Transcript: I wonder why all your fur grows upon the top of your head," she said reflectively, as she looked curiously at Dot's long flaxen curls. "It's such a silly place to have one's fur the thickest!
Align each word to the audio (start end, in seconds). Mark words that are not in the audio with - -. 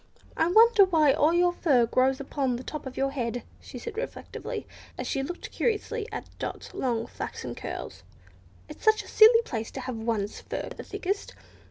I 0.35 0.47
wonder 0.47 0.85
why 0.85 1.13
all 1.13 1.31
your 1.31 1.53
fur 1.53 1.85
grows 1.85 2.19
upon 2.19 2.55
the 2.55 2.63
top 2.63 2.87
of 2.87 2.97
your 2.97 3.11
head," 3.11 3.43
she 3.61 3.77
said 3.77 3.97
reflectively, 3.97 4.65
as 4.97 5.05
she 5.05 5.21
looked 5.21 5.51
curiously 5.51 6.07
at 6.11 6.25
Dot's 6.39 6.73
long 6.73 7.05
flaxen 7.05 7.53
curls. 7.53 8.01
"It's 8.67 8.83
such 8.83 9.03
a 9.03 9.07
silly 9.07 9.43
place 9.43 9.69
to 9.73 9.81
have 9.81 9.97
one's 9.97 10.41
fur 10.41 10.69
the 10.75 10.81
thickest! 10.81 11.35